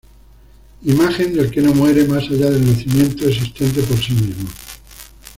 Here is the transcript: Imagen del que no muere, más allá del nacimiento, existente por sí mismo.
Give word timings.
Imagen 0.85 1.35
del 1.35 1.51
que 1.51 1.61
no 1.61 1.75
muere, 1.75 2.07
más 2.07 2.23
allá 2.23 2.49
del 2.49 2.65
nacimiento, 2.65 3.27
existente 3.29 3.83
por 3.83 3.99
sí 3.99 4.13
mismo. 4.13 4.49